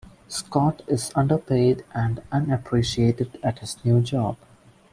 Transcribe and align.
Scott 0.27 0.81
is 0.87 1.11
underpaid 1.13 1.85
and 1.93 2.23
unappreciated 2.31 3.37
at 3.43 3.59
his 3.59 3.77
new 3.85 4.01
job. 4.01 4.35